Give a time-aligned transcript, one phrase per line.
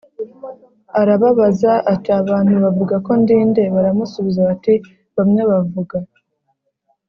[0.99, 4.73] arababaza ati abantu bavuga ko ndi nde Baramusubiza bati
[5.15, 5.97] bamwe bavuga